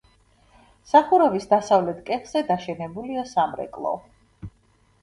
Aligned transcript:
სახურავის 0.91 1.45
დასავლეთ 1.51 2.01
კეხზე 2.09 2.43
დაშენებულია 2.49 3.29
სამრეკლო. 3.35 3.95